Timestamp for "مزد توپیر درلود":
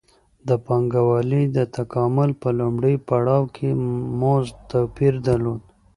4.19-5.61